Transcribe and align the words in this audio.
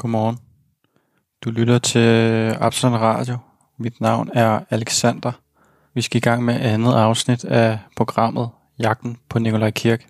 Godmorgen. 0.00 0.38
Du 1.44 1.50
lytter 1.50 1.78
til 1.78 1.98
Absalon 2.60 3.00
Radio. 3.00 3.38
Mit 3.78 4.00
navn 4.00 4.30
er 4.34 4.60
Alexander. 4.70 5.32
Vi 5.94 6.02
skal 6.02 6.16
i 6.16 6.20
gang 6.20 6.44
med 6.44 6.54
andet 6.54 6.92
afsnit 6.92 7.44
af 7.44 7.78
programmet 7.96 8.50
Jagten 8.78 9.18
på 9.28 9.38
Nikolaj 9.38 9.70
Kirk. 9.70 10.06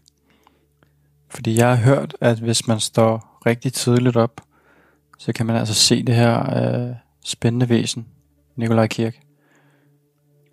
Fordi 1.31 1.57
jeg 1.57 1.69
har 1.69 1.77
hørt, 1.77 2.17
at 2.21 2.39
hvis 2.39 2.67
man 2.67 2.81
står 2.81 3.41
rigtig 3.47 3.73
tidligt 3.73 4.17
op, 4.17 4.41
så 5.19 5.33
kan 5.33 5.47
man 5.47 5.57
altså 5.57 5.75
se 5.75 6.03
det 6.03 6.15
her 6.15 6.63
øh, 6.63 6.97
spændende 7.25 7.69
væsen, 7.69 8.07
Nikolaj 8.57 8.87
Kirk. 8.87 9.17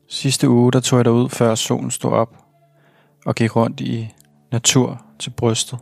Sidste 0.09 0.49
uge, 0.49 0.71
der 0.71 0.79
tog 0.79 0.97
jeg 0.97 1.05
derud, 1.05 1.29
før 1.29 1.55
solen 1.55 1.91
stod 1.91 2.11
op, 2.11 2.37
og 3.25 3.35
gik 3.35 3.55
rundt 3.55 3.79
i 3.79 4.13
natur 4.51 5.01
til 5.19 5.29
brystet. 5.29 5.79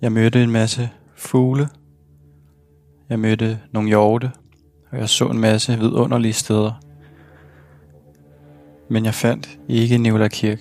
Jeg 0.00 0.12
mødte 0.12 0.42
en 0.42 0.50
masse 0.50 0.90
fugle. 1.16 1.68
Jeg 3.12 3.20
mødte 3.20 3.58
nogle 3.72 3.88
hjorte, 3.88 4.30
og 4.90 4.98
jeg 4.98 5.08
så 5.08 5.26
en 5.26 5.38
masse 5.38 5.78
vidunderlige 5.78 6.32
steder. 6.32 6.72
Men 8.88 9.04
jeg 9.04 9.14
fandt 9.14 9.58
ikke 9.68 9.98
Nivla 9.98 10.28
Kirk. 10.28 10.58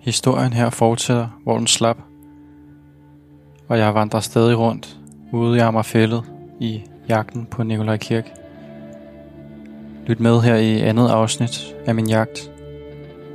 Historien 0.00 0.52
her 0.52 0.70
fortsætter, 0.70 1.28
hvor 1.42 1.58
den 1.58 1.66
slap, 1.66 1.96
og 3.68 3.78
jeg 3.78 3.94
vandrer 3.94 4.20
stadig 4.20 4.58
rundt 4.58 4.98
ude 5.32 5.56
i 5.56 5.60
Amagerfællet 5.60 6.24
i 6.60 6.82
jagten 7.08 7.46
på 7.46 7.62
Nikolaj 7.62 7.96
Kirk. 7.96 8.30
Lyt 10.06 10.20
med 10.20 10.40
her 10.40 10.56
i 10.56 10.80
andet 10.80 11.08
afsnit 11.08 11.74
af 11.86 11.94
min 11.94 12.08
jagt, 12.08 12.52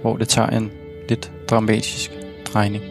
hvor 0.02 0.18
det 0.18 0.28
tager 0.28 0.50
en 0.50 0.72
lidt 1.10 1.32
dramatisk 1.50 2.12
drejning. 2.54 2.84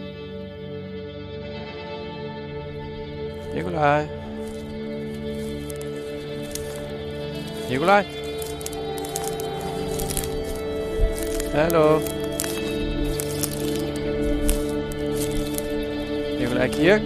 Nikolaj. 3.54 4.15
Nikolaj. 7.68 8.04
Hallo. 11.52 12.00
Nikolaj 16.38 16.68
Kirk. 16.70 17.02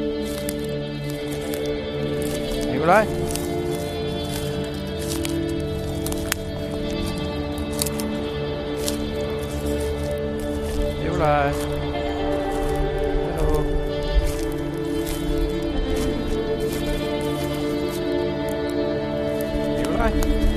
Nikolaj. 2.73 3.07
Nikolaj. 11.01 11.53
Hallo. 13.37 13.65
Nikolaj. 19.79 20.50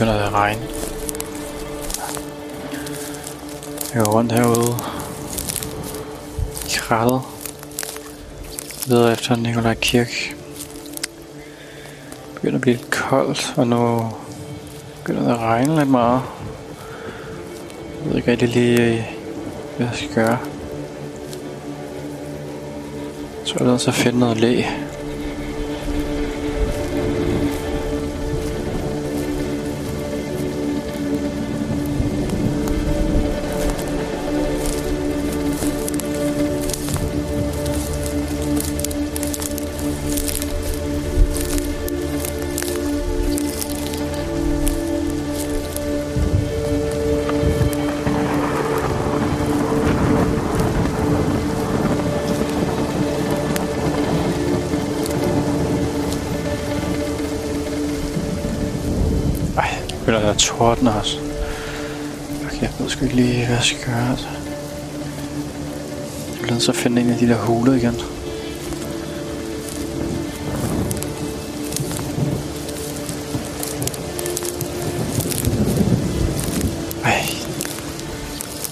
Begynder 0.00 0.18
det 0.18 0.26
at 0.26 0.32
regne. 0.32 0.60
Jeg 3.94 4.04
går 4.04 4.12
rundt 4.12 4.32
herude 4.32 4.76
i 6.66 6.70
krattet. 6.76 7.20
Leder 8.86 9.12
efter 9.12 9.36
Nikolaj 9.36 9.74
Kirk. 9.74 10.36
Begynder 12.34 12.54
at 12.54 12.60
blive 12.60 12.76
lidt 12.76 12.90
koldt, 12.90 13.54
og 13.56 13.66
nu 13.66 14.10
begynder 14.98 15.22
det 15.22 15.30
at 15.30 15.38
regne 15.38 15.78
lidt 15.78 15.88
meget. 15.88 16.22
Jeg 17.98 18.10
ved 18.10 18.16
ikke 18.16 18.30
rigtig 18.30 18.48
lige, 18.48 19.06
hvad 19.76 19.86
jeg 19.86 19.96
skal 19.96 20.14
gøre. 20.14 20.38
Så 23.44 23.54
er 23.54 23.58
jeg 23.58 23.66
nødt 23.66 23.80
til 23.80 23.90
at 23.90 23.94
finde 23.94 24.18
noget 24.18 24.36
læ. 24.36 24.62
Nu 60.48 60.56
begynder 60.58 60.92
der 60.92 60.98
også. 60.98 61.18
Okay, 62.46 62.62
jeg 62.62 62.70
ved 62.78 62.88
sgu 62.88 63.04
ikke 63.04 63.16
lige, 63.16 63.46
hvad 63.46 63.54
jeg 63.56 63.64
skal 63.64 63.84
gøre. 63.86 64.10
Altså. 64.10 64.26
Jeg 66.32 66.42
bliver 66.42 66.58
så 66.58 66.72
finde 66.72 67.02
en 67.02 67.10
af 67.10 67.18
de 67.18 67.28
der 67.28 67.36
huler 67.36 67.72
igen. 67.72 67.94
Ej. 77.04 77.24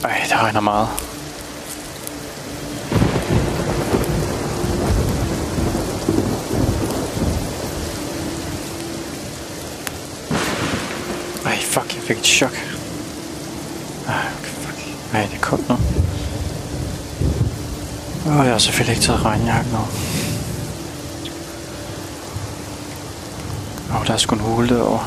Ej, 0.05 0.21
det 0.29 0.33
regner 0.33 0.61
meget. 0.61 0.89
Ej, 11.45 11.57
fuck, 11.57 11.95
jeg 11.95 11.98
fik 12.09 12.19
et 12.19 12.27
chok. 12.27 12.53
Ej, 14.09 14.15
fuck. 14.43 14.79
Ej, 15.15 15.23
det 15.23 15.35
er 15.35 15.41
koldt 15.41 15.69
nu. 15.69 15.75
Åh, 18.27 18.45
jeg 18.45 18.53
har 18.53 18.59
selvfølgelig 18.59 18.95
ikke 18.97 19.07
taget 19.07 19.25
regnjakken 19.25 19.73
over. 19.75 19.87
Åh, 24.01 24.07
der 24.07 24.13
er 24.13 24.17
sgu 24.17 24.35
en 24.35 24.41
hule 24.41 24.69
derovre. 24.69 25.05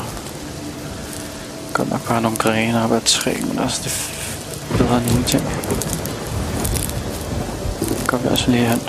Godt 1.72 1.90
nok 1.90 2.08
bare 2.08 2.22
nogle 2.22 2.36
grene 2.36 2.84
op 2.84 2.92
ad 2.92 3.00
træ, 3.00 3.34
men 3.48 3.58
altså, 3.58 3.80
det 3.84 3.92
er 4.70 4.76
bedre 4.78 4.98
end 4.98 5.06
ingenting. 5.06 5.42
Går 8.06 8.16
vi 8.16 8.28
også 8.28 8.50
lige 8.50 8.66
hen. 8.66 8.80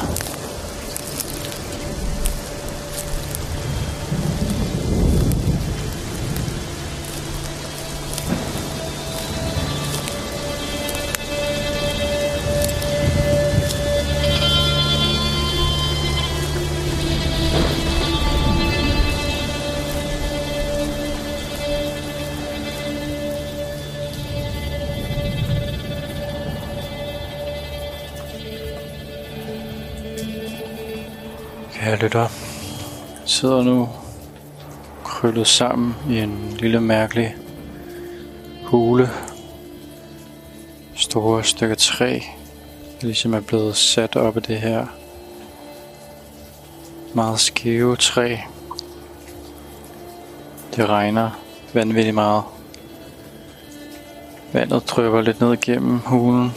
Kære 32.03 32.09
lytter, 32.09 32.29
jeg 33.19 33.29
sidder 33.29 33.63
nu 33.63 33.89
krøllet 35.03 35.47
sammen 35.47 35.95
i 36.09 36.19
en 36.19 36.55
lille 36.59 36.81
mærkelig 36.81 37.35
hule. 38.65 39.09
Store 40.95 41.44
stykker 41.44 41.75
træ, 41.75 42.19
der 43.01 43.07
ligesom 43.07 43.33
er 43.33 43.39
blevet 43.39 43.75
sat 43.75 44.15
op 44.15 44.38
i 44.38 44.39
det 44.39 44.59
her 44.59 44.85
meget 47.13 47.39
skæve 47.39 47.95
træ. 47.95 48.38
Det 50.75 50.89
regner 50.89 51.29
vanvittigt 51.73 52.15
meget. 52.15 52.44
Vandet 54.53 54.88
drøber 54.88 55.21
lidt 55.21 55.41
ned 55.41 55.53
igennem 55.53 55.99
hulen. 55.99 56.51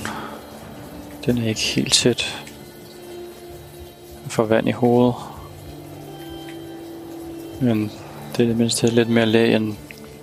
Den 1.27 1.39
er 1.39 1.49
ikke 1.49 1.61
helt 1.61 1.93
tæt. 1.93 2.43
Jeg 4.25 4.33
får 4.33 4.45
vand 4.45 4.69
i 4.69 4.73
hovedet. 4.73 5.36
Men 7.61 7.93
det 8.37 8.43
er 8.43 8.47
det 8.47 8.57
mindste 8.57 8.87
lidt 8.87 9.09
mere 9.09 9.27
læg 9.27 9.55
end 9.55 9.75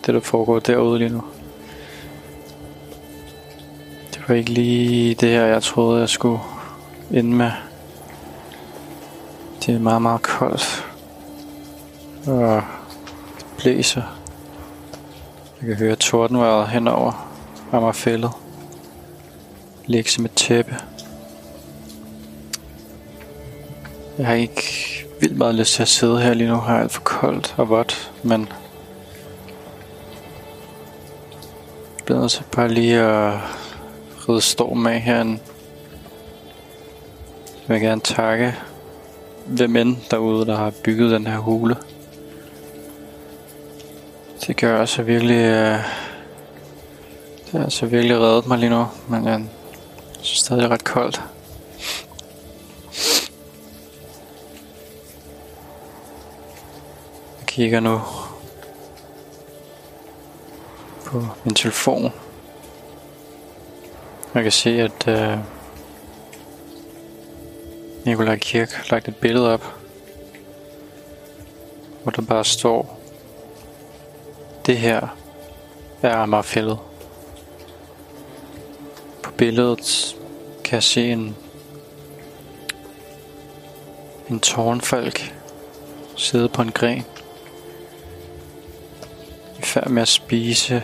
det, 0.06 0.14
der 0.14 0.20
foregår 0.20 0.60
derude 0.60 1.00
lige 1.00 1.10
nu. 1.10 1.24
Det 4.14 4.22
var 4.28 4.36
ikke 4.36 4.52
lige 4.52 5.16
det 5.16 5.30
her, 5.30 5.46
jeg 5.46 5.64
troede, 5.64 6.00
jeg 6.00 6.10
skulle 6.10 6.40
ende 7.12 7.36
med. 7.36 7.52
Det 9.66 9.76
er 9.76 9.80
meget, 9.80 10.02
meget 10.02 10.22
koldt. 10.22 10.86
Og 12.28 12.64
det 13.38 13.46
blæser. 13.58 14.02
Jeg 15.62 15.68
kan 15.68 15.78
høre 15.78 15.96
tordenvejret 15.96 16.68
henover 16.68 17.30
Amagerfældet. 17.72 18.32
Ligge 19.86 20.12
som 20.12 20.26
et 20.26 20.32
tæppe. 20.32 20.76
Jeg 24.18 24.28
har 24.28 24.34
ikke 24.34 24.93
vildt 25.20 25.38
meget 25.38 25.56
lyst 25.56 25.74
til 25.74 25.82
at 25.82 25.88
sidde 25.88 26.22
her 26.22 26.34
lige 26.34 26.50
nu. 26.50 26.62
Her 26.62 26.74
er 26.74 26.80
alt 26.80 26.92
for 26.92 27.02
koldt 27.02 27.54
og 27.58 27.70
vådt, 27.70 28.12
men 28.24 28.42
jeg 31.98 32.06
bliver 32.06 32.20
nødt 32.20 32.32
til 32.32 32.44
bare 32.56 32.70
lige 32.70 33.00
at 33.00 33.40
ride 34.30 34.42
storm 34.42 34.88
af 34.88 35.02
herinde. 35.02 35.40
Jeg 37.68 37.74
vil 37.74 37.82
gerne 37.82 38.02
takke 38.02 38.56
hvem 39.46 39.76
end 39.76 39.98
derude, 40.12 40.46
der 40.46 40.56
har 40.56 40.74
bygget 40.84 41.12
den 41.12 41.28
her 41.28 41.38
hule. 41.38 41.76
Det 44.48 44.58
gør 44.58 44.80
også 44.80 45.04
virkelig... 45.04 45.38
Øh, 45.38 45.80
det 47.46 47.52
har 47.52 47.64
altså 47.64 47.86
virkelig 47.86 48.18
reddet 48.20 48.48
mig 48.48 48.58
lige 48.58 48.70
nu, 48.70 48.88
men 49.08 49.28
øh, 49.28 49.34
jeg 49.34 49.46
synes 50.22 50.40
stadig 50.40 50.62
det 50.62 50.68
er 50.68 50.74
ret 50.74 50.84
koldt. 50.84 51.22
Kigger 57.54 57.80
nu 57.80 58.02
på 61.06 61.28
min 61.44 61.56
telefon. 61.56 62.14
Jeg 64.34 64.44
kan 64.44 64.52
se, 64.52 64.70
at 64.82 65.08
øh, 65.08 65.38
Nikolaj 68.06 68.38
Kirk 68.38 68.72
har 68.72 68.86
lagt 68.90 69.08
et 69.08 69.16
billede 69.16 69.54
op, 69.54 69.76
hvor 72.04 72.12
der 72.12 72.22
bare 72.22 72.46
står, 72.46 73.00
det 74.66 74.78
her 74.78 75.08
er 76.02 76.16
Amagerfældet. 76.16 76.78
På 79.24 79.32
billedet 79.32 80.16
kan 80.64 80.76
jeg 80.76 80.84
se 80.84 81.12
en, 81.12 81.36
en 84.30 84.40
tårnfalk 84.40 85.36
sidde 86.16 86.50
på 86.50 86.62
en 86.62 86.72
gren. 86.72 87.13
Færd 89.74 89.90
med 89.90 90.02
at 90.02 90.08
spise, 90.08 90.84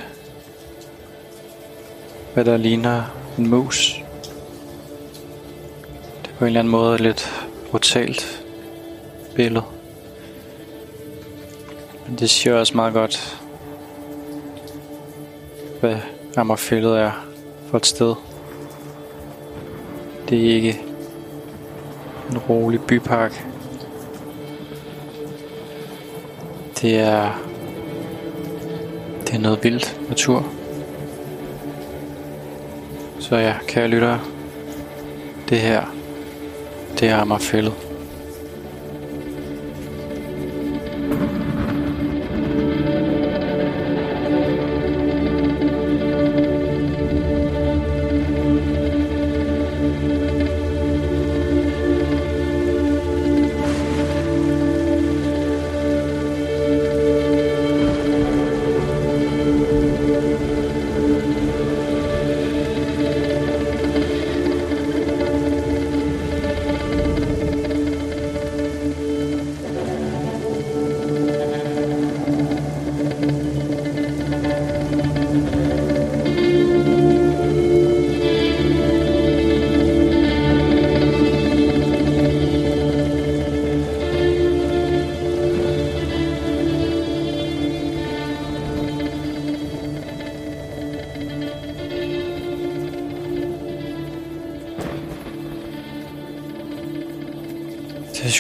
hvad 2.34 2.46
der 2.46 2.58
ligner 2.58 3.04
en 3.38 3.50
mus. 3.50 4.04
Det 6.22 6.32
er 6.32 6.36
på 6.38 6.46
en 6.46 6.48
eller 6.48 6.60
anden 6.60 6.72
måde 6.72 6.96
et 6.96 7.02
lidt 7.02 7.48
brutalt 7.72 8.46
billede. 9.36 9.64
Men 12.08 12.16
det 12.20 12.30
siger 12.30 12.56
også 12.56 12.76
meget 12.76 12.94
godt, 12.94 13.42
hvad 15.80 15.98
Ammerfældet 16.38 17.00
er 17.00 17.28
for 17.70 17.78
et 17.78 17.86
sted. 17.86 18.16
Det 20.30 20.50
er 20.50 20.56
ikke 20.56 20.82
en 22.32 22.38
rolig 22.38 22.82
bypark. 22.82 23.46
Det 26.82 27.00
er 27.00 27.49
det 29.30 29.36
er 29.36 29.42
noget 29.42 29.64
vildt 29.64 30.00
natur. 30.10 30.46
Så 33.20 33.36
ja, 33.36 33.54
kære 33.68 33.88
lyttere, 33.88 34.20
det 35.50 35.60
her, 35.60 35.84
det 37.00 37.10
er 37.10 37.18
Amagerfældet. 37.18 37.89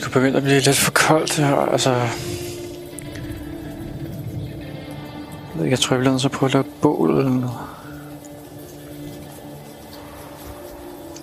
Det 0.09 0.13
skulle 0.13 0.23
begynde 0.23 0.37
at 0.37 0.43
blive 0.43 0.59
lidt 0.59 0.77
for 0.77 0.91
koldt 0.91 1.37
her, 1.37 1.55
altså... 1.55 1.91
Jeg, 1.91 2.09
ved 5.55 5.63
ikke, 5.63 5.71
jeg 5.71 5.79
tror, 5.79 5.95
jeg 5.95 5.99
bliver 5.99 6.11
nødt 6.11 6.21
til 6.21 6.27
at 6.27 6.31
prøve 6.31 6.47
at 6.47 6.53
lave 6.53 6.63
et 6.63 7.17
eller 7.17 7.31
noget. 7.31 7.57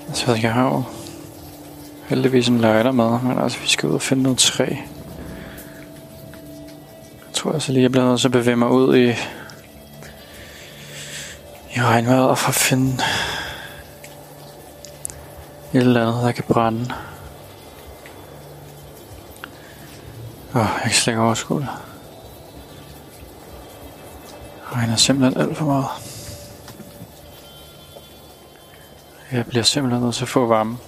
Altså, 0.08 0.22
jeg 0.22 0.28
ved 0.28 0.34
ikke, 0.36 0.46
jeg 0.46 0.54
har 0.54 0.64
jo 0.64 0.82
heldigvis 2.08 2.48
en 2.48 2.58
lighter 2.58 2.92
med, 2.92 3.20
men 3.22 3.38
altså, 3.38 3.58
vi 3.60 3.68
skal 3.68 3.88
ud 3.88 3.94
og 3.94 4.02
finde 4.02 4.22
noget 4.22 4.38
træ. 4.38 4.64
Jeg 4.64 4.76
tror 7.32 7.52
altså 7.52 7.72
lige, 7.72 7.82
jeg 7.82 7.92
bliver 7.92 8.08
nødt 8.08 8.20
til 8.20 8.28
at 8.28 8.32
bevæge 8.32 8.56
mig 8.56 8.68
ud 8.68 8.96
i, 8.96 9.08
i 11.76 11.80
regnvejret 11.80 12.38
for 12.38 12.48
at 12.48 12.54
finde 12.54 12.92
et 15.72 15.80
eller 15.80 16.08
andet, 16.08 16.22
der 16.24 16.32
kan 16.32 16.44
brænde. 16.48 16.94
Åh, 20.56 20.62
oh, 20.62 20.68
jeg 20.74 20.82
kan 20.82 20.92
slet 20.92 21.12
ikke 21.12 21.22
overskue 21.22 21.60
det. 21.60 21.68
Det 24.60 24.76
regner 24.76 24.96
simpelthen 24.96 25.42
alt 25.42 25.56
for 25.56 25.64
meget. 25.64 25.86
Jeg 29.32 29.46
bliver 29.46 29.62
simpelthen 29.62 30.02
nødt 30.02 30.14
til 30.14 30.24
at 30.24 30.28
få 30.28 30.46
varme. 30.46 30.78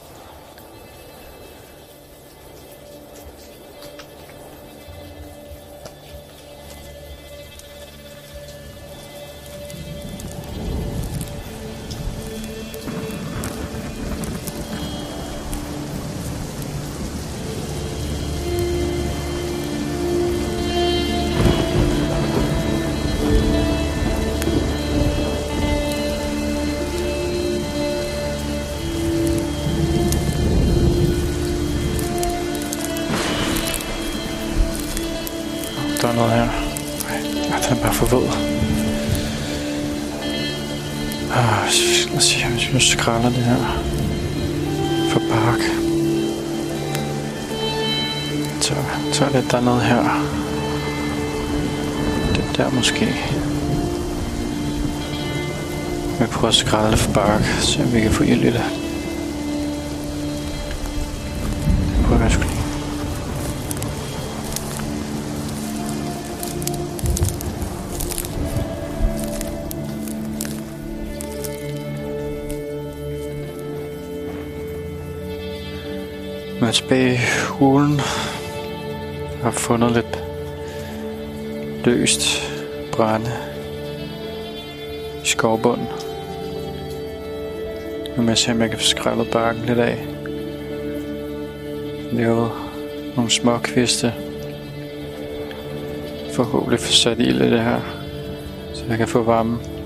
Nu 42.78 42.82
skræller 42.82 43.28
det 43.28 43.44
her. 43.44 43.82
For 45.10 45.20
bark. 45.20 45.60
Så, 48.60 48.74
så 49.12 49.24
er 49.24 49.28
det, 49.28 49.50
der 49.50 49.60
noget 49.60 49.82
her. 49.82 50.02
Det 52.34 52.56
der 52.56 52.70
måske. 52.70 53.06
Vi 56.20 56.26
prøver 56.26 56.48
at 56.48 56.54
skrælle 56.54 56.96
for 56.96 57.12
bark, 57.12 57.44
så 57.44 57.82
vi 57.82 58.00
kan 58.00 58.10
få 58.10 58.22
ild 58.22 58.44
i 58.44 58.50
det. 58.50 58.87
Nu 76.60 76.72
tilbage 76.72 77.14
i 77.14 77.18
hulen. 77.48 77.96
Jeg 77.96 79.42
har 79.42 79.50
fundet 79.50 79.92
lidt 79.92 80.24
løst 81.84 82.52
brænde 82.92 83.30
i 85.24 85.26
skovbunden. 85.26 85.86
Nu 88.16 88.22
må 88.22 88.28
jeg 88.28 88.38
se, 88.38 88.52
om 88.52 88.60
jeg 88.60 88.70
kan 88.70 88.78
få 88.78 88.84
skrællet 88.84 89.30
bakken 89.30 89.64
lidt 89.64 89.78
af. 89.78 90.06
Lavet 92.12 92.50
nogle 93.16 93.30
små 93.30 93.58
kviste. 93.58 94.14
Forhåbentlig 96.32 96.80
få 96.80 96.92
sat 96.92 97.18
ild 97.18 97.42
i 97.42 97.50
det 97.50 97.62
her, 97.62 97.80
så 98.74 98.84
jeg 98.88 98.98
kan 98.98 99.08
få 99.08 99.22
varmen. 99.22 99.77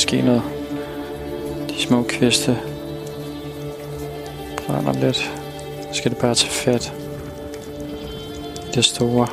Ske 0.00 0.22
noget. 0.22 0.42
De 1.68 1.80
små 1.80 2.02
kviste 2.02 2.58
brænder 4.66 4.92
lidt. 4.92 5.32
Nu 5.88 5.94
skal 5.94 6.10
det 6.10 6.18
bare 6.18 6.34
tage 6.34 6.50
fat. 6.50 6.94
Det 8.74 8.84
store. 8.84 9.26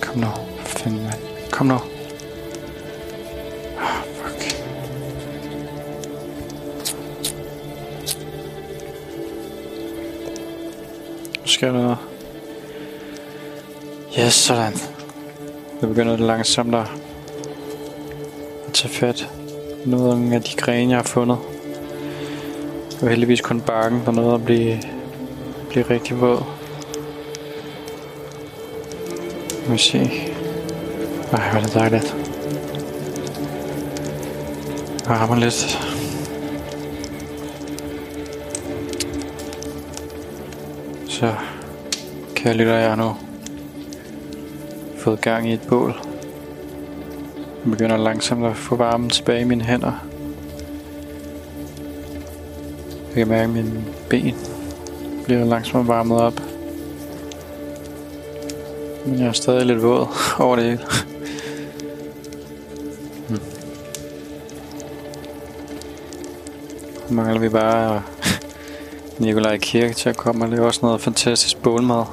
Kom 0.00 0.18
nu. 0.18 0.26
Fanden, 0.64 1.02
mand. 1.02 1.50
Kom 1.50 1.66
nu. 1.66 1.74
Ah, 1.74 1.80
fuck. 4.14 4.56
Nu 11.40 11.46
sker 11.46 11.72
der 11.72 11.82
noget. 11.82 11.98
Yes, 14.18 14.34
sådan. 14.34 14.72
Nu 15.82 15.88
begynder 15.88 16.16
det 16.16 16.26
langsomt 16.26 16.74
at 16.74 16.86
tage 18.80 18.94
fat. 18.94 19.30
Nogle 19.86 20.34
af 20.34 20.42
de 20.42 20.56
grene, 20.56 20.90
jeg 20.90 20.98
har 20.98 21.02
fundet. 21.02 21.38
Det 22.90 23.02
var 23.02 23.08
heldigvis 23.08 23.40
kun 23.40 23.60
bakken, 23.60 24.02
der 24.04 24.12
nåede 24.12 24.34
at 24.34 24.44
blive, 24.44 24.80
blive 25.68 25.84
rigtig 25.90 26.20
våd. 26.20 26.42
Nu 29.66 29.72
vi 29.72 29.78
se. 29.78 29.98
Ej, 31.32 31.50
hvor 31.50 31.60
er 31.60 31.62
det 31.62 31.74
dejligt. 31.74 32.16
Varmer 35.06 35.36
lidt. 35.36 35.78
Så 41.08 41.34
kan 42.36 42.46
jeg 42.46 42.56
lytte, 42.56 42.96
nu 42.96 43.16
fået 44.98 45.20
gang 45.20 45.50
i 45.50 45.52
et 45.52 45.60
bål. 45.68 46.09
Jeg 47.70 47.78
begynder 47.78 47.96
langsomt 47.96 48.46
at 48.46 48.56
få 48.56 48.76
varmen 48.76 49.10
tilbage 49.10 49.40
i 49.40 49.44
mine 49.44 49.64
hænder. 49.64 49.92
Jeg 53.08 53.14
kan 53.14 53.28
mærke, 53.28 53.44
at 53.44 53.50
mine 53.50 53.84
ben 54.08 54.34
bliver 55.24 55.44
langsomt 55.44 55.88
varmet 55.88 56.20
op. 56.20 56.40
Men 59.06 59.18
jeg 59.18 59.26
er 59.26 59.32
stadig 59.32 59.66
lidt 59.66 59.82
våd 59.82 60.06
over 60.38 60.56
det 60.56 60.64
hele. 60.64 60.80
Hmm. 63.28 63.40
Nu 67.08 67.14
mangler 67.16 67.40
vi 67.40 67.48
bare 67.48 68.02
Nikolaj 69.18 69.58
Kirke 69.58 69.94
til 69.94 70.08
at 70.08 70.16
komme 70.16 70.44
og 70.44 70.48
lave 70.48 70.66
også 70.66 70.80
noget 70.82 71.00
fantastisk 71.00 71.62
bålmad. 71.62 72.04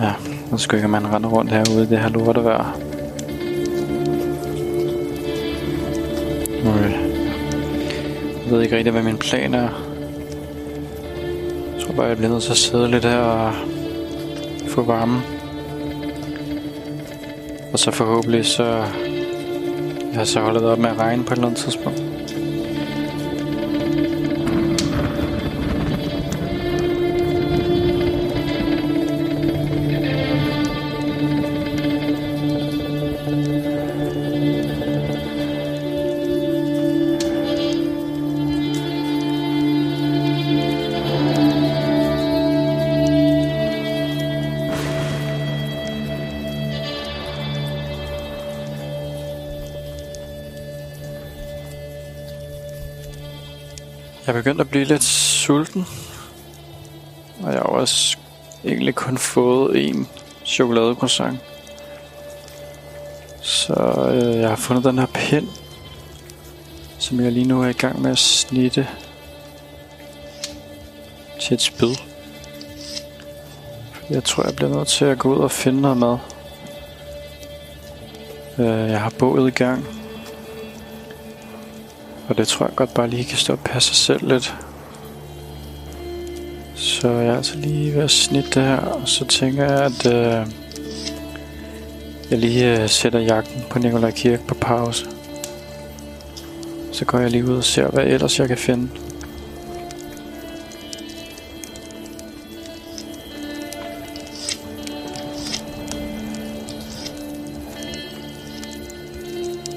Ja, 0.00 0.12
nu 0.50 0.58
skal 0.58 0.78
ikke 0.78 0.88
man 0.88 1.12
rende 1.12 1.28
rundt 1.28 1.50
herude 1.50 1.82
i 1.82 1.86
det 1.86 1.98
her 1.98 2.08
lortevejr. 2.08 2.87
Jeg 8.48 8.56
ved 8.56 8.62
ikke 8.62 8.76
rigtig, 8.76 8.92
hvad 8.92 9.02
min 9.02 9.18
plan 9.18 9.54
er. 9.54 9.68
Jeg 11.74 11.82
tror 11.82 11.94
bare, 11.94 12.06
jeg 12.06 12.16
bliver 12.16 12.30
nødt 12.30 12.42
til 12.42 12.50
at 12.50 12.56
sidde 12.56 12.90
lidt 12.90 13.04
her 13.04 13.18
og 13.18 13.52
få 14.68 14.82
varme. 14.82 15.20
Og 17.72 17.78
så 17.78 17.90
forhåbentlig 17.90 18.46
så... 18.46 18.84
Ja, 20.14 20.24
så 20.24 20.40
holder 20.40 20.60
det 20.60 20.70
op 20.70 20.78
med 20.78 20.90
at 20.90 20.98
regne 20.98 21.24
på 21.24 21.32
et 21.32 21.36
eller 21.36 21.46
andet 21.46 21.60
tidspunkt. 21.60 22.07
Begyndt 54.38 54.60
at 54.60 54.70
blive 54.70 54.84
lidt 54.84 55.04
sulten. 55.04 55.86
Og 57.42 57.52
jeg 57.52 57.58
har 57.58 57.66
også 57.66 58.16
egentlig 58.64 58.94
kun 58.94 59.18
fået 59.18 59.88
en 59.88 60.08
chokoladecroissant. 60.44 61.38
Så 63.40 63.74
øh, 64.12 64.38
jeg 64.40 64.48
har 64.48 64.56
fundet 64.56 64.84
den 64.84 64.98
her 64.98 65.06
pind, 65.06 65.48
som 66.98 67.20
jeg 67.20 67.32
lige 67.32 67.48
nu 67.48 67.62
er 67.62 67.68
i 67.68 67.72
gang 67.72 68.02
med 68.02 68.10
at 68.10 68.18
snitte 68.18 68.88
til 71.40 71.54
et 71.54 71.62
spyd. 71.62 71.94
Jeg 74.10 74.24
tror, 74.24 74.44
jeg 74.44 74.56
bliver 74.56 74.74
nødt 74.76 74.88
til 74.88 75.04
at 75.04 75.18
gå 75.18 75.34
ud 75.34 75.38
og 75.38 75.50
finde 75.50 75.80
noget 75.80 75.96
mad. 75.96 76.18
Øh, 78.58 78.90
jeg 78.90 79.00
har 79.00 79.12
bålet 79.18 79.48
i 79.48 79.54
gang. 79.54 79.86
Og 82.28 82.38
det 82.38 82.48
tror 82.48 82.66
jeg 82.66 82.76
godt 82.76 82.94
bare 82.94 83.10
lige 83.10 83.24
kan 83.24 83.38
stå 83.38 83.52
og 83.52 83.60
passe 83.60 83.88
sig 83.88 83.96
selv 83.96 84.28
lidt. 84.28 84.56
Så 86.74 87.08
jeg 87.08 87.26
er 87.26 87.36
altså 87.36 87.56
lige 87.56 87.94
ved 87.94 88.02
at 88.02 88.10
snitte 88.10 88.50
det 88.50 88.62
her, 88.62 88.76
og 88.76 89.08
så 89.08 89.24
tænker 89.24 89.64
jeg, 89.64 89.84
at 89.84 90.06
øh, 90.06 90.46
jeg 92.30 92.38
lige 92.38 92.82
øh, 92.82 92.88
sætter 92.88 93.18
jagten 93.18 93.62
på 93.70 93.78
Nikolaj 93.78 94.10
Kirk 94.10 94.46
på 94.46 94.54
pause. 94.54 95.06
Så 96.92 97.04
går 97.04 97.18
jeg 97.18 97.30
lige 97.30 97.44
ud 97.44 97.56
og 97.56 97.64
ser, 97.64 97.88
hvad 97.88 98.04
ellers 98.04 98.38
jeg 98.38 98.48
kan 98.48 98.58
finde. 98.58 98.88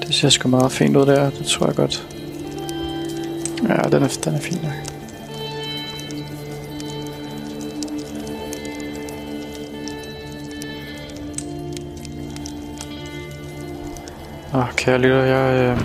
Det 0.06 0.14
ser 0.14 0.28
sgu 0.28 0.48
meget 0.48 0.72
fint 0.72 0.96
ud 0.96 1.06
der, 1.06 1.30
det 1.30 1.46
tror 1.46 1.66
jeg 1.66 1.74
godt. 1.74 2.06
Ja, 3.72 3.82
den 3.82 4.02
er, 4.02 4.18
den 4.24 4.34
er 4.34 4.38
fin 4.38 4.58
nok. 4.62 4.72
Nå, 14.52 14.62
kære 14.76 14.98
lytter, 14.98 15.22
jeg 15.22 15.70
øh, 15.70 15.78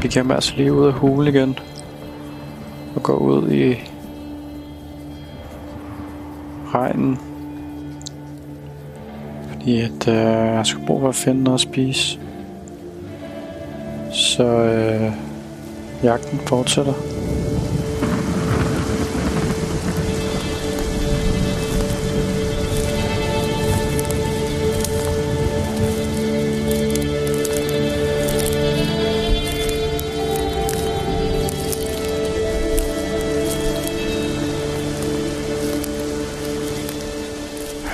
begiver 0.00 0.34
altså 0.34 0.54
lige 0.56 0.72
ud 0.72 0.86
af 0.86 0.92
hulen 0.92 1.34
igen. 1.34 1.58
Og 2.96 3.02
går 3.02 3.14
ud 3.14 3.50
i 3.50 3.90
regnen. 6.74 7.18
Fordi 9.48 9.80
at 9.80 10.08
øh, 10.08 10.54
jeg 10.54 10.66
skulle 10.66 10.86
bruge 10.86 11.00
for 11.00 11.08
at 11.08 11.14
finde 11.14 11.42
noget 11.42 11.54
at 11.54 11.60
spise. 11.60 12.18
Så 14.12 14.44
øh, 14.44 15.12
Jagten 16.04 16.40
fortsætter. 16.46 16.92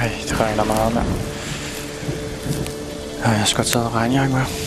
Ej, 0.01 0.11
det 0.29 0.41
regner 0.41 0.65
meget, 0.65 0.95
mand. 0.95 1.07
Jeg 3.25 3.33
skal 3.35 3.41
også 3.41 3.57
godt 3.57 3.67
taget 3.67 3.95
regnjakke 3.95 4.35
med. 4.35 4.60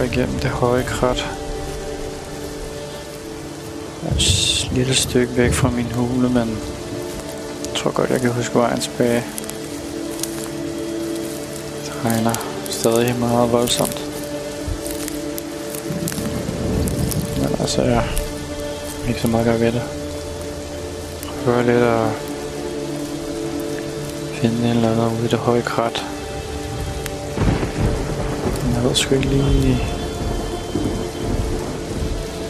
Går 0.00 0.06
igennem 0.06 0.38
det 0.38 0.50
høje 0.50 0.82
krat. 0.82 1.28
Jeg 4.02 4.10
er 4.10 4.16
et 4.16 4.68
lille 4.72 4.94
stykke 4.94 5.36
væk 5.36 5.52
fra 5.52 5.70
min 5.70 5.92
hule, 5.92 6.28
men 6.28 6.48
jeg 7.64 7.74
tror 7.76 7.90
godt, 7.90 8.10
jeg 8.10 8.20
kan 8.20 8.32
huske 8.32 8.54
vejen 8.54 8.80
tilbage. 8.80 9.24
Det 11.84 11.92
regner 12.04 12.34
stadig 12.70 13.16
meget 13.18 13.52
voldsomt. 13.52 14.00
Men 17.36 17.60
altså, 17.60 17.82
jeg 17.82 18.00
har 18.00 19.08
ikke 19.08 19.20
så 19.20 19.28
meget 19.28 19.46
at 19.46 19.50
gøre 19.50 19.60
ved 19.60 19.72
det. 19.72 19.82
Prøver 21.44 21.62
lidt 21.62 21.76
at 21.76 22.10
finde 24.34 24.70
en 24.70 24.76
eller 24.76 24.90
anden 24.90 25.18
ude 25.18 25.24
i 25.24 25.28
det 25.28 25.38
høje 25.38 25.62
krat. 25.62 26.06
Ved 28.90 28.96
sgu 28.96 29.14
ikke 29.14 29.28
lige... 29.28 29.78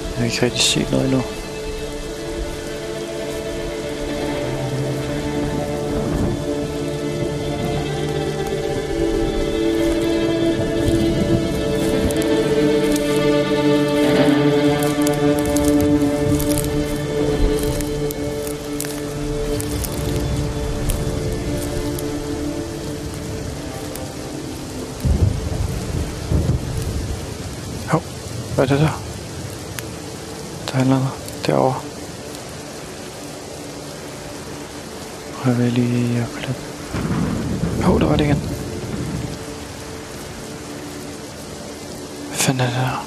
Jeg 0.09 0.17
kan 0.17 0.25
ikke 0.27 0.43
rigtig 0.43 0.61
se 0.63 0.87
noget 0.91 1.05
endnu. 1.05 1.40
Hvad 28.61 28.71
er 28.71 28.75
det 28.75 28.85
der? 28.87 29.03
Der 30.73 30.79
er 30.79 30.85
noget 30.85 31.09
derovre. 31.47 31.81
Prøv 35.35 35.61
jeg 35.61 35.73
lige 35.73 36.21
at 36.21 36.27
klippe. 36.37 36.63
Hov, 37.83 37.95
oh, 37.95 38.01
der 38.01 38.07
var 38.07 38.17
det 38.17 38.25
igen. 38.25 38.37
Hvad 42.29 42.39
fanden 42.39 42.61
er 42.61 42.67
det 42.67 42.75
der? 42.75 43.07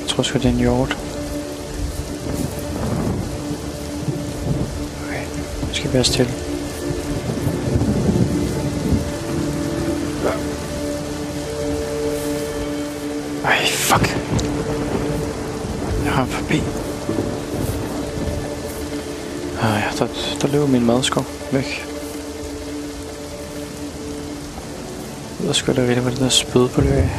Jeg 0.00 0.08
tror 0.08 0.22
sgu, 0.22 0.38
det 0.38 0.44
er 0.44 0.50
en 0.50 0.56
hjort. 0.56 0.96
Okay, 5.06 5.24
nu 5.68 5.74
skal 5.74 5.88
vi 5.88 5.94
være 5.94 6.04
stille. 6.04 6.32
Fuck. 13.90 14.06
Jeg 16.04 16.12
har 16.12 16.24
forbi. 16.24 16.62
Ah, 19.62 19.80
ja, 19.80 19.90
der, 19.98 20.06
der 20.40 20.48
løber 20.48 20.66
min 20.66 20.86
madskov 20.86 21.24
væk. 21.52 21.86
Jeg 25.40 25.46
ved 25.46 25.54
sgu 25.54 25.72
da 25.72 25.80
rigtig, 25.80 26.00
hvor 26.00 26.10
det 26.10 26.20
der 26.20 26.28
spyd 26.28 26.68
på 26.68 26.80
det 26.80 26.92
af. 26.92 27.10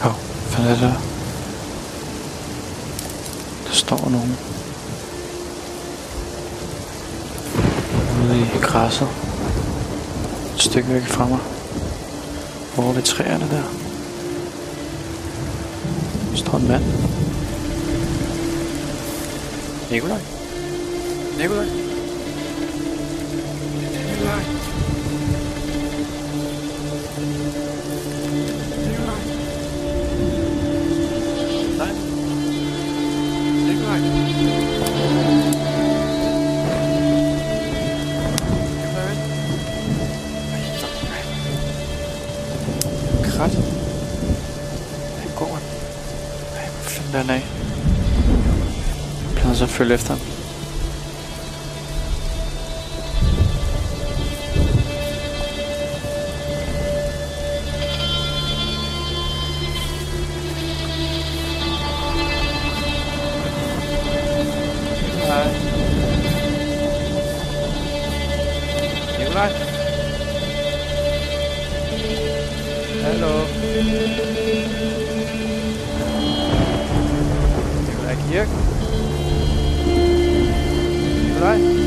Hov, 0.00 0.12
hvad 0.56 0.70
er 0.70 0.80
det? 0.80 0.94
Der 3.66 3.72
står 3.72 4.08
nogen. 4.10 4.36
Ude 8.24 8.40
i 8.40 8.58
græsset. 8.62 9.08
Et 10.56 10.62
stykke 10.76 10.94
væk 10.94 11.02
fra 11.02 11.28
mig. 11.28 11.38
Hvor 12.74 12.92
ved 12.92 13.02
træerne 13.02 13.44
der. 13.50 13.62
Står 16.34 16.58
en 16.58 16.68
mand. 16.68 16.84
Nikolaj? 19.90 20.20
Nikolaj? 21.38 21.95
Følge 49.76 49.94
efter 49.94 50.08
ham. 50.08 50.35
Nikolaj? 81.36 81.85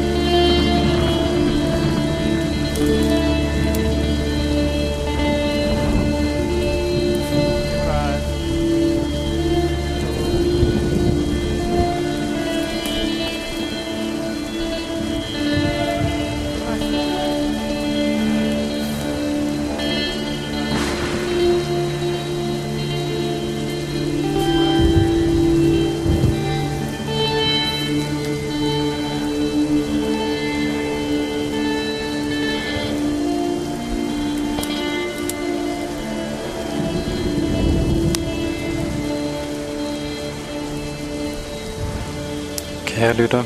Kære 43.10 43.17
lytter, 43.17 43.43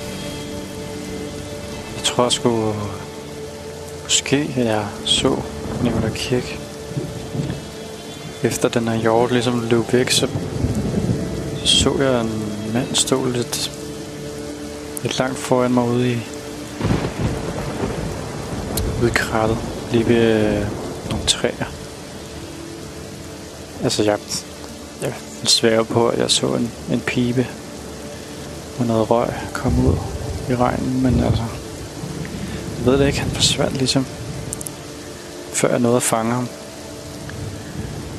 jeg 1.96 2.04
tror 2.04 2.30
sgu, 2.30 2.74
måske 4.04 4.54
jeg 4.58 4.88
så 5.06 5.36
Nicola 5.84 6.10
Kirk. 6.16 6.60
Efter 8.44 8.70
den 8.70 8.88
her 8.88 8.96
hjort 8.96 9.32
ligesom 9.32 9.68
løb 9.70 9.94
væk, 9.94 10.12
så 10.12 10.28
så 11.66 11.96
jeg 12.00 12.22
en 12.22 12.72
mand 12.74 12.96
stå 12.96 13.26
lidt, 13.26 13.72
lidt 15.04 15.20
langt 15.20 15.38
foran 15.38 15.74
mig 15.74 15.84
ude 15.84 16.12
i, 16.12 16.18
ude 19.02 19.10
i 19.10 19.14
krattet, 19.16 19.58
lige 19.92 20.08
ved 20.08 20.56
øh, 20.56 20.68
nogle 21.10 21.26
træer. 21.28 21.72
Altså 23.84 24.04
jeg, 24.04 24.20
jeg 25.02 25.14
svæver 25.44 25.84
på, 25.84 26.08
at 26.08 26.20
jeg 26.20 26.32
så 26.32 26.48
en, 26.48 26.72
en 26.92 27.00
pibe 27.00 27.48
med 28.80 28.88
noget 28.88 29.12
røg 29.12 29.28
komme 29.54 29.90
ud 29.90 29.96
i 30.50 30.56
regnen, 30.56 31.04
men 31.04 31.24
altså, 31.24 31.44
jeg 32.78 32.86
ved 32.86 33.00
det 33.00 33.08
ikke, 33.08 33.20
han 33.20 33.32
forsvandt 33.32 33.78
ligesom, 33.78 34.06
før 35.54 35.70
jeg 35.70 35.80
nåede 35.80 35.98
at 35.98 36.04
fange 36.04 36.34
ham. 36.34 36.48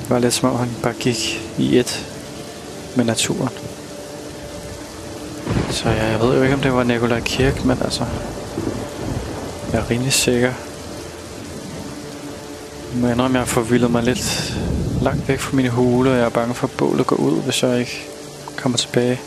Det 0.00 0.10
var 0.10 0.18
lidt 0.18 0.34
som 0.34 0.50
om 0.50 0.58
han 0.58 0.68
bare 0.82 0.94
gik 1.00 1.50
i 1.58 1.78
et 1.78 2.06
med 2.96 3.04
naturen. 3.04 3.52
Så 5.70 5.88
jeg, 5.88 6.10
jeg 6.12 6.20
ved 6.20 6.36
jo 6.36 6.42
ikke, 6.42 6.54
om 6.54 6.60
det 6.60 6.72
var 6.72 6.82
Nikolaj 6.82 7.20
Kirk, 7.20 7.64
men 7.64 7.78
altså, 7.84 8.04
jeg 9.72 9.80
er 9.80 9.90
rimelig 9.90 10.12
sikker 10.12 10.52
Jeg 12.92 13.02
må 13.02 13.08
indrømme, 13.08 13.38
jeg 13.38 13.40
har 13.40 13.46
forvildet 13.46 13.90
mig 13.90 14.02
lidt 14.02 14.54
langt 15.02 15.28
væk 15.28 15.40
fra 15.40 15.56
mine 15.56 15.68
hule, 15.68 16.10
og 16.10 16.16
jeg 16.16 16.24
er 16.24 16.28
bange 16.28 16.54
for, 16.54 16.66
at 16.66 16.72
bålet 16.76 17.06
går 17.06 17.16
ud, 17.16 17.42
hvis 17.42 17.62
jeg 17.62 17.80
ikke 17.80 18.04
kommer 18.56 18.78
tilbage. 18.78 19.20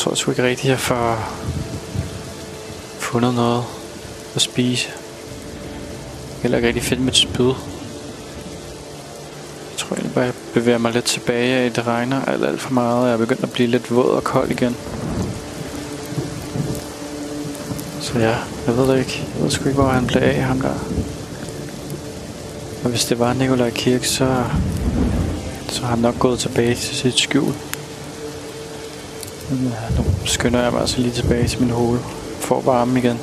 Tror 0.00 0.14
sgu 0.14 0.30
ikke 0.30 0.42
rigtigt, 0.42 0.70
jeg 0.70 0.78
får 0.78 1.30
fundet 2.98 3.34
noget 3.34 3.64
at 4.34 4.42
spise. 4.42 4.88
Heller 6.42 6.58
ikke 6.58 6.68
rigtig 6.68 6.82
finde 6.84 7.02
mit 7.02 7.16
spyd. 7.16 7.46
Jeg 9.70 9.76
tror 9.76 9.96
egentlig 9.96 10.14
bare, 10.14 10.24
jeg 10.24 10.34
bevæger 10.54 10.78
mig 10.78 10.92
lidt 10.92 11.04
tilbage. 11.04 11.70
Det 11.70 11.86
regner 11.86 12.24
alt, 12.24 12.44
alt 12.44 12.60
for 12.60 12.72
meget, 12.72 13.00
og 13.00 13.06
jeg 13.06 13.12
er 13.12 13.18
begyndt 13.18 13.42
at 13.42 13.52
blive 13.52 13.68
lidt 13.68 13.94
våd 13.94 14.10
og 14.10 14.24
kold 14.24 14.50
igen. 14.50 14.76
Så 18.00 18.18
ja, 18.18 18.36
jeg 18.66 18.76
ved 18.76 18.88
det 18.88 18.98
ikke. 18.98 19.24
Jeg 19.34 19.44
ved 19.44 19.50
sgu 19.50 19.64
ikke, 19.68 19.80
hvor 19.80 19.90
han 19.90 20.06
blev 20.06 20.22
af, 20.22 20.42
ham 20.42 20.60
der. 20.60 20.74
Og 22.84 22.90
hvis 22.90 23.04
det 23.04 23.18
var 23.18 23.32
Nikolaj 23.32 23.70
Kirk, 23.70 24.04
så, 24.04 24.44
så 25.68 25.80
har 25.80 25.88
han 25.88 25.98
nok 25.98 26.18
gået 26.18 26.38
tilbage 26.38 26.74
til 26.74 26.96
sit 26.96 27.18
skjul. 27.18 27.54
Ja, 29.50 29.56
nu 29.96 30.04
skynder 30.24 30.62
jeg 30.62 30.72
mig 30.72 30.80
altså 30.80 31.00
lige 31.00 31.12
tilbage 31.12 31.48
til 31.48 31.60
min 31.60 31.70
hule. 31.70 32.00
For 32.40 32.60
varme 32.60 32.98
igen. 32.98 33.18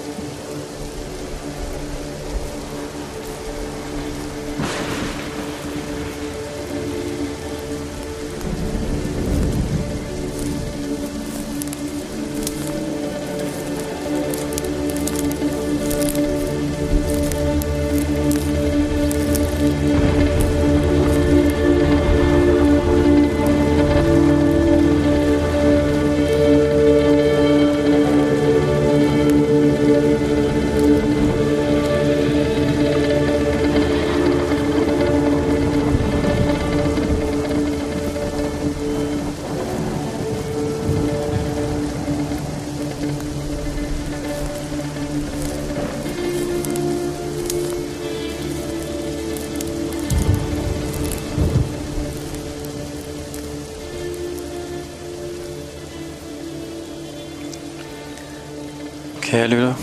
Kære 59.38 59.47
lytter, 59.47 59.73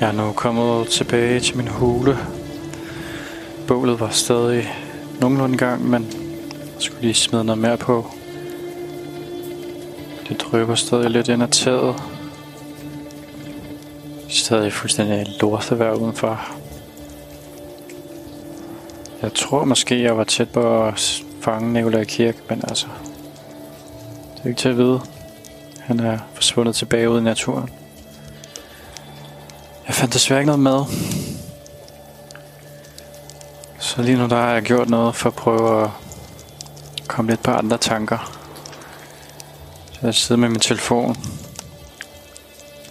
jeg 0.00 0.08
er 0.08 0.12
nu 0.12 0.32
kommet 0.32 0.88
tilbage 0.88 1.40
til 1.40 1.56
min 1.56 1.68
hule. 1.68 2.18
Bålet 3.68 4.00
var 4.00 4.08
stadig 4.08 4.72
nogenlunde 5.20 5.54
i 5.54 5.58
gang, 5.58 5.90
men 5.90 6.02
jeg 6.52 6.82
skulle 6.82 7.00
lige 7.00 7.14
smide 7.14 7.44
noget 7.44 7.58
mere 7.58 7.76
på. 7.76 8.06
Det 10.28 10.40
drypper 10.40 10.74
stadig 10.74 11.10
lidt 11.10 11.28
ind 11.28 11.42
ad 11.42 11.48
taget. 11.48 12.02
Stadig 14.28 14.72
fuldstændig 14.72 15.26
lortevejr 15.40 15.92
udenfor. 15.92 16.40
Jeg 19.22 19.34
tror 19.34 19.64
måske, 19.64 20.02
jeg 20.02 20.16
var 20.16 20.24
tæt 20.24 20.48
på 20.48 20.84
at 20.84 21.22
fange 21.40 21.72
Nikolaj 21.72 22.04
Kirk, 22.04 22.36
men 22.50 22.64
altså... 22.68 22.86
Det 24.34 24.44
er 24.44 24.48
ikke 24.48 24.60
til 24.60 24.68
at 24.68 24.76
vide. 24.76 25.00
Han 25.80 26.00
er 26.00 26.18
forsvundet 26.34 26.74
tilbage 26.74 27.10
ud 27.10 27.20
i 27.20 27.22
naturen. 27.22 27.70
Fandt 30.02 30.14
desværre 30.14 30.40
ikke 30.40 30.46
noget 30.46 30.60
mad. 30.60 30.84
Så 33.78 34.02
lige 34.02 34.18
nu 34.18 34.28
der 34.28 34.36
har 34.36 34.52
jeg 34.52 34.62
gjort 34.62 34.88
noget 34.88 35.14
for 35.14 35.28
at 35.28 35.34
prøve 35.34 35.84
at 35.84 35.90
komme 37.08 37.30
lidt 37.30 37.42
på 37.42 37.50
andre 37.50 37.78
tanker. 37.78 38.38
Så 39.92 39.98
jeg 40.02 40.14
sidder 40.14 40.40
med 40.40 40.48
min 40.48 40.60
telefon, 40.60 41.16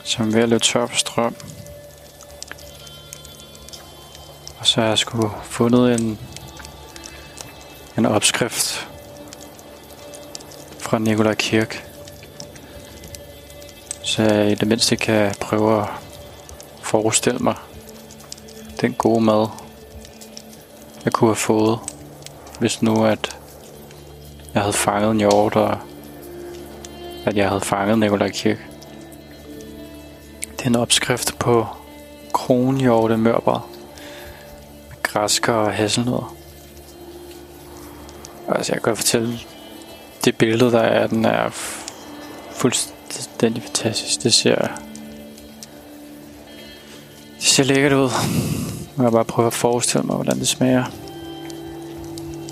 som 0.03 0.27
er 0.27 0.31
ved 0.31 0.41
at 0.41 0.49
løbe 0.49 0.63
tør 0.63 0.85
på 0.85 0.95
strøm. 0.95 1.35
Og 4.59 4.67
så 4.67 4.81
har 4.81 4.87
jeg 4.87 4.97
sgu 4.97 5.31
fundet 5.43 5.99
en, 5.99 6.19
en 7.97 8.05
opskrift 8.05 8.87
fra 10.79 10.99
Nikolaj 10.99 11.35
Kirk. 11.35 11.87
Så 14.03 14.23
jeg 14.23 14.51
i 14.51 14.55
det 14.55 14.67
mindste 14.67 14.95
kan 14.95 15.35
prøve 15.39 15.81
at 15.81 16.00
forestille 16.91 17.39
mig 17.39 17.55
den 18.81 18.93
gode 18.93 19.21
mad, 19.21 19.47
jeg 21.05 21.13
kunne 21.13 21.29
have 21.29 21.35
fået, 21.35 21.79
hvis 22.59 22.81
nu 22.81 23.05
at 23.05 23.37
jeg 24.53 24.61
havde 24.61 24.73
fanget 24.73 25.11
en 25.11 25.23
og 25.23 25.77
at 27.25 27.37
jeg 27.37 27.47
havde 27.47 27.61
fanget 27.61 27.99
Nikolaj 27.99 28.29
Kirk. 28.29 28.57
Det 30.57 30.61
er 30.61 30.67
en 30.67 30.75
opskrift 30.75 31.39
på 31.39 31.67
kronhjorte 32.33 33.17
mørbrad 33.17 33.59
med 34.89 35.03
græsker 35.03 35.53
og 35.53 35.73
hasselnødder. 35.73 36.35
Altså 38.47 38.73
jeg 38.73 38.81
kan 38.81 38.95
fortælle, 38.95 39.39
det 40.25 40.37
billede 40.37 40.71
der 40.71 40.81
er, 40.81 41.07
den 41.07 41.25
er 41.25 41.49
fuldstændig 42.51 43.63
fantastisk. 43.63 44.23
Det 44.23 44.33
ser 44.33 44.67
ser 47.51 47.63
lækkert 47.63 47.93
ud. 47.93 48.09
Jeg 48.97 49.03
kan 49.03 49.11
bare 49.11 49.25
prøve 49.25 49.47
at 49.47 49.53
forestille 49.53 50.03
mig, 50.03 50.15
hvordan 50.15 50.39
det 50.39 50.47
smager. 50.47 50.83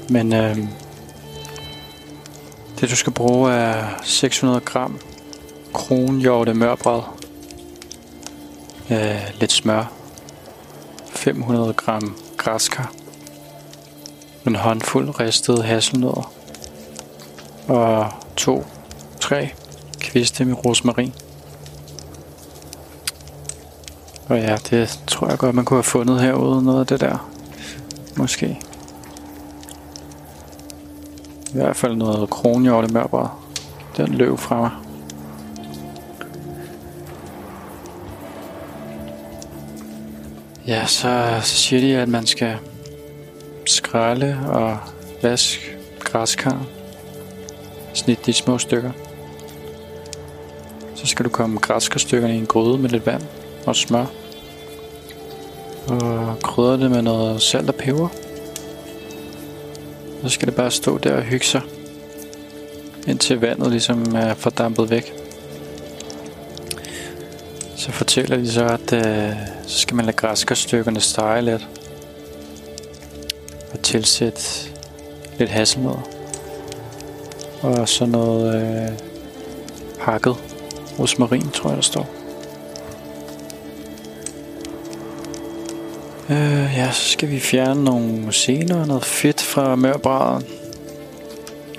Men 0.10 0.34
øh, 0.34 0.58
det 2.80 2.90
du 2.90 2.96
skal 2.96 3.14
bruge 3.14 3.52
er 3.52 3.86
600 4.04 4.60
gram 4.60 5.00
kronhjorte 5.74 6.54
mørbrad. 6.54 7.02
Øh, 8.92 9.40
lidt 9.40 9.52
smør. 9.52 9.92
500 11.06 11.74
gram 11.74 12.18
græskar. 12.38 12.92
En 14.48 14.56
håndfuld 14.56 15.20
ristede 15.20 15.64
hasselnødder. 15.64 16.34
Og 17.68 18.12
to, 18.38 18.66
tre 19.20 19.50
kviste 20.00 20.46
med 20.46 20.66
rosmarin. 20.66 21.14
Og 24.30 24.38
ja, 24.38 24.56
det 24.70 25.00
tror 25.08 25.30
jeg 25.30 25.38
godt, 25.38 25.56
man 25.56 25.66
kunne 25.66 25.78
have 25.78 25.84
fundet 25.84 26.22
herude, 26.22 26.64
noget 26.64 26.80
af 26.80 26.88
det 26.88 27.02
der. 27.02 27.30
Måske. 28.18 28.60
I 31.50 31.54
hvert 31.54 31.76
fald 31.76 31.96
noget 31.96 32.30
kronhjortemørbrad. 32.30 33.28
Den 33.98 34.08
løb 34.14 34.38
fra 34.38 34.60
mig. 34.60 34.72
Ja, 40.68 40.86
så, 40.86 41.40
så 41.42 41.56
siger 41.56 41.82
de, 41.82 41.98
at 41.98 42.08
man 42.08 42.26
skal 42.26 42.58
skralde 43.66 44.38
og 44.48 44.78
vaske 45.22 45.62
græskar. 46.00 46.66
Snit 47.94 48.26
de 48.26 48.34
små 48.34 48.58
stykker. 48.58 48.92
Så 50.96 51.06
skal 51.06 51.26
du 51.26 51.30
komme 51.30 51.60
græskarstykkerne 51.60 52.36
i 52.36 52.38
en 52.38 52.46
gryde 52.46 52.78
med 52.78 52.90
lidt 52.90 53.06
vand 53.06 53.24
og 53.66 53.76
smør. 53.76 54.06
Og 55.90 56.40
krydder 56.44 56.78
det 56.78 56.92
med 56.92 57.02
noget 57.02 57.42
salt 57.42 57.70
og 57.70 57.76
peber. 57.76 58.08
Så 60.24 60.30
skal 60.30 60.48
det 60.48 60.56
bare 60.56 60.72
stå 60.72 60.98
der 60.98 61.16
og 61.16 61.22
hygge 61.22 61.46
sig. 61.46 61.62
Indtil 63.08 63.42
vandet 63.42 63.72
ligesom 63.72 64.16
er 64.16 64.34
fordampet 64.34 64.90
væk. 64.90 65.14
Så 67.76 67.92
fortæller 67.92 68.38
de 68.38 68.52
så, 68.52 68.66
at 68.66 68.94
øh, 68.94 69.34
så 69.68 69.80
skal 69.80 69.96
man 69.96 70.06
lade 70.06 70.18
græskarstykkerne 70.18 71.00
stege 71.00 71.42
lidt. 71.42 71.68
Og 73.74 73.82
tilsætte 73.82 74.42
lidt 75.40 75.50
hasselnødder. 75.50 76.08
Og 77.62 77.90
så 77.90 78.06
noget 78.06 78.56
øh, 78.56 78.98
hakket 80.00 80.36
rosmarin, 81.00 81.50
tror 81.50 81.70
jeg 81.70 81.76
der 81.76 81.84
står. 81.84 82.19
Øh, 86.32 86.74
ja, 86.78 86.92
så 86.92 87.10
skal 87.10 87.30
vi 87.30 87.40
fjerne 87.40 87.84
nogle 87.84 88.34
sener 88.34 88.82
og 88.82 88.88
noget 88.88 89.06
fedt 89.06 89.42
fra 89.42 89.76
mørbraden. 89.76 90.48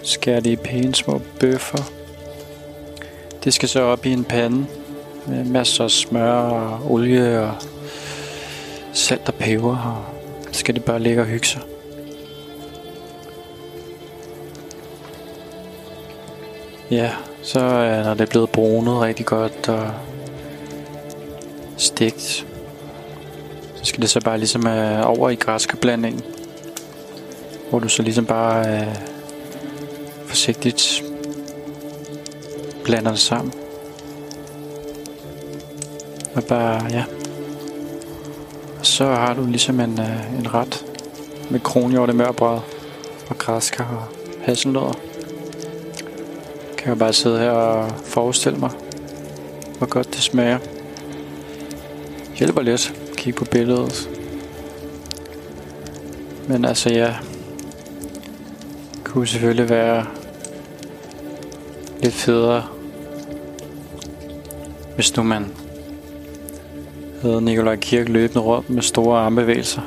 Skære 0.03 0.41
det 0.41 0.51
i 0.51 0.57
pæne 0.57 0.95
små 0.95 1.21
bøffer. 1.41 1.91
Det 3.45 3.55
skal 3.55 3.69
så 3.69 3.83
op 3.83 4.07
i 4.07 4.13
en 4.13 4.25
pande 4.25 4.67
med 5.27 5.45
masser 5.45 5.85
af 5.85 5.91
smør 5.91 6.33
og 6.33 6.91
olie 6.91 7.41
og 7.41 7.55
salt 8.93 9.29
og 9.29 9.35
peber, 9.35 9.77
og 9.77 10.05
så 10.53 10.59
skal 10.59 10.75
det 10.75 10.85
bare 10.85 11.01
ligge 11.01 11.21
og 11.21 11.27
hygge 11.27 11.47
sig. 11.47 11.61
Ja, 16.91 17.11
så 17.43 17.59
når 18.05 18.15
det 18.15 18.21
er 18.21 18.31
blevet 18.31 18.51
brunet 18.51 19.01
rigtig 19.01 19.27
godt 19.27 19.69
og 19.69 19.91
stegt, 21.77 22.47
skal 23.91 24.03
det 24.03 24.11
så 24.11 24.21
bare 24.21 24.39
ligesom 24.39 24.67
øh, 24.67 25.11
over 25.11 25.31
i 25.31 25.35
græskeblandingen, 25.35 26.23
hvor 27.71 27.79
du 27.79 27.89
så 27.89 28.03
ligesom 28.03 28.27
bare 28.27 28.81
øh, 28.81 28.97
forsigtigt 30.27 31.03
blander 32.85 33.11
det 33.11 33.21
sammen. 33.21 33.53
Og 36.35 36.45
bare, 36.45 36.87
ja. 36.91 37.05
Og 38.79 38.87
så 38.87 39.05
har 39.05 39.35
du 39.35 39.47
ligesom 39.47 39.81
en, 39.81 40.01
øh, 40.01 40.39
en 40.39 40.55
ret 40.55 40.85
med 41.51 41.61
kronhjorte 41.61 42.13
mørbrød 42.13 42.61
og 43.29 43.39
græskar 43.39 43.85
og 43.85 44.35
hasselnødder. 44.45 44.99
Kan 46.79 46.89
jeg 46.89 46.99
bare 46.99 47.13
sidde 47.13 47.39
her 47.39 47.51
og 47.51 47.91
forestille 48.05 48.59
mig, 48.59 48.71
hvor 49.79 49.87
godt 49.87 50.15
det 50.15 50.23
smager. 50.23 50.59
Hjælper 52.39 52.63
lidt 52.63 53.00
kigge 53.21 53.39
på 53.39 53.45
billedet. 53.45 54.11
Men 56.49 56.65
altså 56.65 56.91
ja, 56.91 57.15
kunne 59.05 59.27
selvfølgelig 59.27 59.71
være 59.71 60.07
lidt 62.03 62.15
federe, 62.15 62.65
hvis 64.95 65.17
nu 65.17 65.23
man 65.23 65.47
havde 67.23 67.43
Nikolaj 67.43 67.77
Kirk 67.77 68.09
løbende 68.09 68.41
rundt 68.41 68.71
med 68.71 68.83
store 68.83 69.19
armbevægelser. 69.19 69.83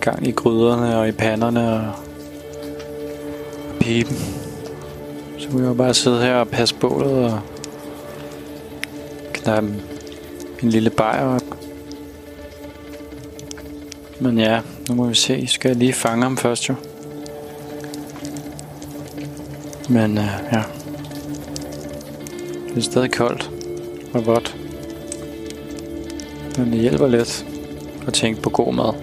Gang 0.00 0.26
i 0.26 0.30
gryderne 0.30 0.98
og 0.98 1.08
i 1.08 1.12
panderne 1.12 1.72
og, 1.72 1.92
og 3.68 3.76
pipen. 3.80 4.16
Så 5.38 5.48
kunne 5.48 5.68
jeg 5.68 5.76
bare 5.76 5.94
sidde 5.94 6.20
her 6.20 6.34
og 6.34 6.48
passe 6.48 6.74
bålet 6.74 7.24
og 7.24 7.40
knappe 9.32 9.74
en 10.62 10.68
lille 10.68 10.90
bajer 10.90 11.34
op. 11.34 11.61
Men 14.22 14.38
ja, 14.38 14.60
nu 14.88 14.94
må 14.94 15.06
vi 15.06 15.14
se. 15.14 15.46
Skal 15.46 15.68
jeg 15.68 15.76
lige 15.76 15.92
fange 15.92 16.22
ham 16.22 16.36
først 16.36 16.68
jo. 16.68 16.74
Men 19.88 20.18
øh, 20.18 20.24
ja. 20.52 20.62
Det 22.68 22.76
er 22.76 22.80
stadig 22.80 23.12
koldt 23.12 23.50
og 24.14 24.26
vådt. 24.26 24.56
Men 26.58 26.72
det 26.72 26.80
hjælper 26.80 27.08
lidt 27.08 27.46
at 28.06 28.12
tænke 28.12 28.42
på 28.42 28.50
god 28.50 28.74
mad. 28.74 29.01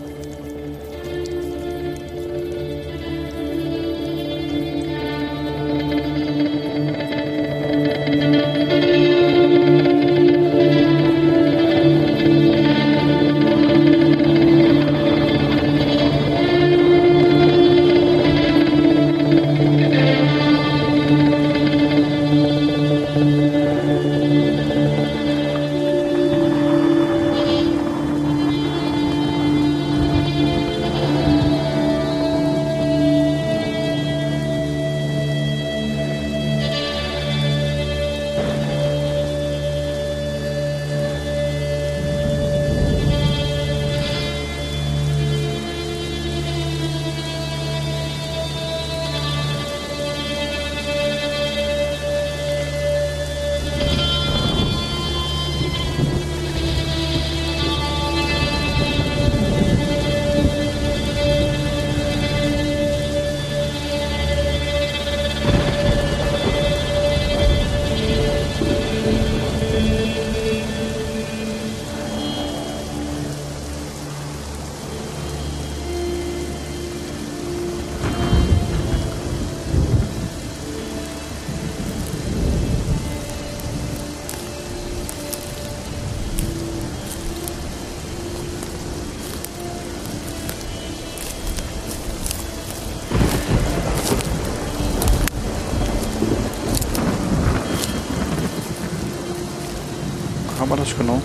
For 100.99 101.05
nogen. 101.05 101.23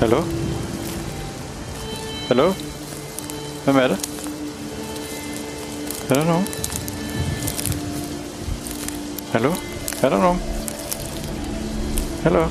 Hallo? 0.00 0.20
Hallo? 2.28 2.52
Hvem 3.64 3.76
er 3.76 3.88
det? 3.88 3.98
Er 6.10 6.14
der 6.14 6.24
nogen? 6.24 6.46
Hallo? 9.32 9.52
Er 10.02 10.08
der 10.08 10.18
nogen? 10.18 10.40
Hallo? 12.22 12.42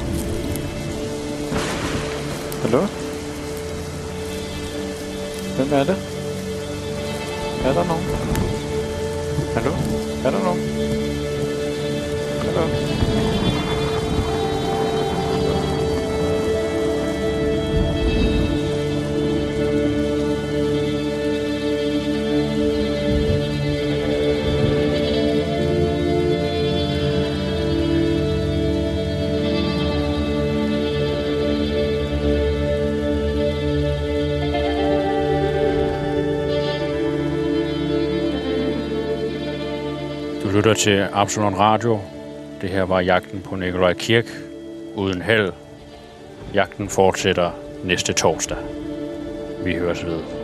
Hallo? 2.61 2.81
Hvem 5.55 5.73
er 5.73 5.83
det? 5.83 5.97
Er 7.65 7.73
der 7.73 7.83
nogen? 7.83 8.40
Lytter 40.61 40.73
til 40.73 41.07
Absalon 41.13 41.55
Radio. 41.55 41.99
Det 42.61 42.69
her 42.69 42.83
var 42.83 42.99
jagten 42.99 43.41
på 43.41 43.55
Nikolaj 43.55 43.93
Kirk. 43.93 44.25
Uden 44.95 45.21
held. 45.21 45.53
Jagten 46.53 46.89
fortsætter 46.89 47.51
næste 47.83 48.13
torsdag. 48.13 48.57
Vi 49.63 49.73
høres 49.75 50.05
ved. 50.05 50.40